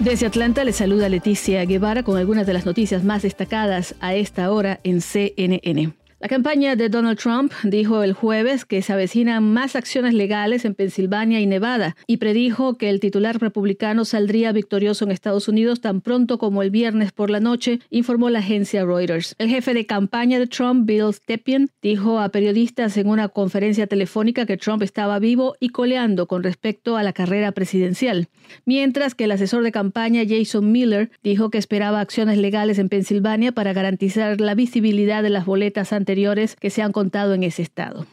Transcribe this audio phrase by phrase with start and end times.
[0.00, 4.50] Desde Atlanta le saluda Leticia Guevara con algunas de las noticias más destacadas a esta
[4.50, 5.92] hora en CNN.
[6.22, 10.74] La campaña de Donald Trump dijo el jueves que se avecinan más acciones legales en
[10.74, 16.02] Pensilvania y Nevada y predijo que el titular republicano saldría victorioso en Estados Unidos tan
[16.02, 19.34] pronto como el viernes por la noche, informó la agencia Reuters.
[19.38, 24.44] El jefe de campaña de Trump, Bill Stepien, dijo a periodistas en una conferencia telefónica
[24.44, 28.28] que Trump estaba vivo y coleando con respecto a la carrera presidencial,
[28.66, 33.52] mientras que el asesor de campaña Jason Miller dijo que esperaba acciones legales en Pensilvania
[33.52, 36.09] para garantizar la visibilidad de las boletas ante
[36.58, 38.06] que se han contado en ese estado.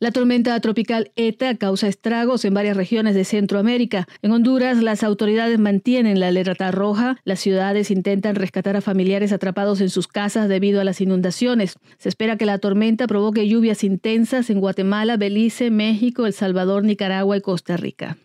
[0.00, 4.06] La tormenta tropical ETA causa estragos en varias regiones de Centroamérica.
[4.22, 7.16] En Honduras, las autoridades mantienen la alerta roja.
[7.24, 11.78] Las ciudades intentan rescatar a familiares atrapados en sus casas debido a las inundaciones.
[11.98, 17.36] Se espera que la tormenta provoque lluvias intensas en Guatemala, Belice, México, El Salvador, Nicaragua
[17.36, 18.18] y Costa Rica.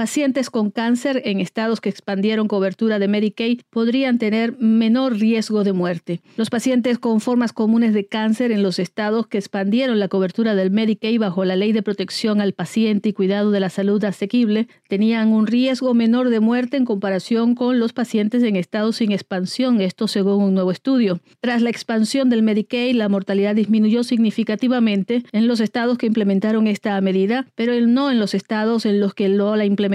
[0.00, 5.74] Pacientes con cáncer en estados que expandieron cobertura de Medicaid podrían tener menor riesgo de
[5.74, 6.22] muerte.
[6.38, 10.70] Los pacientes con formas comunes de cáncer en los estados que expandieron la cobertura del
[10.70, 15.34] Medicaid bajo la Ley de Protección al Paciente y Cuidado de la Salud Asequible tenían
[15.34, 20.08] un riesgo menor de muerte en comparación con los pacientes en estados sin expansión, esto
[20.08, 21.20] según un nuevo estudio.
[21.40, 26.98] Tras la expansión del Medicaid, la mortalidad disminuyó significativamente en los estados que implementaron esta
[27.02, 29.89] medida, pero no en los estados en los que lo la implementaron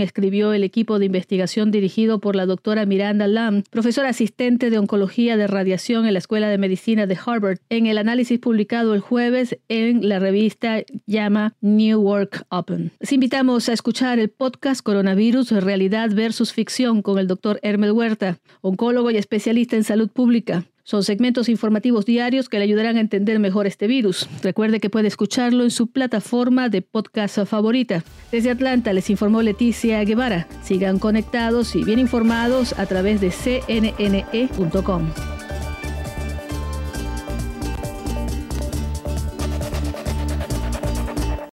[0.00, 5.36] escribió el equipo de investigación dirigido por la doctora Miranda Lamb, profesora asistente de oncología
[5.36, 9.58] de radiación en la Escuela de Medicina de Harvard, en el análisis publicado el jueves
[9.68, 12.90] en la revista llama New Work Open.
[13.00, 18.38] Les invitamos a escuchar el podcast Coronavirus, Realidad versus Ficción con el doctor Hermel Huerta,
[18.60, 20.64] oncólogo y especialista en salud pública.
[20.88, 24.26] Son segmentos informativos diarios que le ayudarán a entender mejor este virus.
[24.42, 28.02] Recuerde que puede escucharlo en su plataforma de podcast favorita.
[28.32, 30.48] Desde Atlanta les informó Leticia Guevara.
[30.62, 35.10] Sigan conectados y bien informados a través de cnne.com.